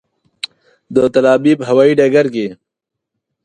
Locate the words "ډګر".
1.99-2.25